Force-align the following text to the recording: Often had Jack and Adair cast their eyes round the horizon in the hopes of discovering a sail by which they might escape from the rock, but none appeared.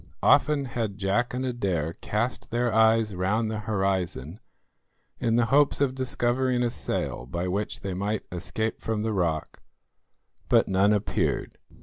Often 0.23 0.65
had 0.65 0.97
Jack 0.97 1.31
and 1.31 1.45
Adair 1.45 1.93
cast 2.01 2.49
their 2.49 2.73
eyes 2.73 3.13
round 3.13 3.51
the 3.51 3.59
horizon 3.59 4.39
in 5.19 5.35
the 5.35 5.45
hopes 5.53 5.79
of 5.79 5.93
discovering 5.93 6.63
a 6.63 6.71
sail 6.71 7.27
by 7.27 7.47
which 7.47 7.81
they 7.81 7.93
might 7.93 8.25
escape 8.31 8.81
from 8.81 9.03
the 9.03 9.13
rock, 9.13 9.61
but 10.49 10.67
none 10.67 10.91
appeared. 10.91 11.59